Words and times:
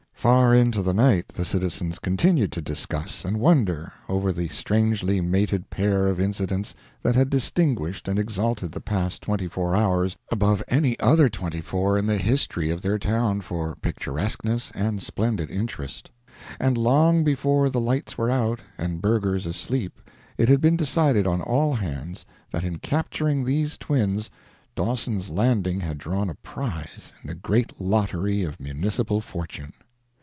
Far 0.21 0.53
into 0.53 0.83
the 0.83 0.93
night 0.93 1.29
the 1.29 1.43
citizens 1.43 1.97
continued 1.97 2.51
to 2.51 2.61
discuss 2.61 3.25
and 3.25 3.39
wonder 3.39 3.91
over 4.07 4.31
the 4.31 4.49
strangely 4.49 5.19
mated 5.19 5.71
pair 5.71 6.05
of 6.05 6.19
incidents 6.19 6.75
that 7.01 7.15
had 7.15 7.31
distinguished 7.31 8.07
and 8.07 8.19
exalted 8.19 8.71
the 8.71 8.81
past 8.81 9.23
twenty 9.23 9.47
four 9.47 9.75
hours 9.75 10.15
above 10.31 10.61
any 10.67 10.99
other 10.99 11.27
twenty 11.27 11.59
four 11.59 11.97
in 11.97 12.05
the 12.05 12.19
history 12.19 12.69
of 12.69 12.83
their 12.83 12.99
town 12.99 13.41
for 13.41 13.75
picturesqueness 13.81 14.69
and 14.75 15.01
splendid 15.01 15.49
interest; 15.49 16.11
and 16.59 16.77
long 16.77 17.23
before 17.23 17.67
the 17.67 17.81
lights 17.81 18.15
were 18.15 18.29
out 18.29 18.59
and 18.77 19.01
burghers 19.01 19.47
asleep 19.47 19.99
it 20.37 20.49
had 20.49 20.61
been 20.61 20.77
decided 20.77 21.25
on 21.25 21.41
all 21.41 21.73
hands 21.73 22.27
that 22.51 22.63
in 22.63 22.77
capturing 22.77 23.43
these 23.43 23.75
twins 23.75 24.29
Dawson's 24.75 25.31
Landing 25.31 25.79
had 25.79 25.97
drawn 25.97 26.29
a 26.29 26.35
prize 26.35 27.11
in 27.23 27.27
the 27.27 27.33
great 27.33 27.81
lottery 27.81 28.43
of 28.43 28.59
municipal 28.59 29.19
fortune. 29.19 29.73